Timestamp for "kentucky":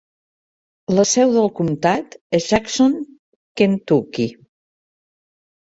3.63-4.31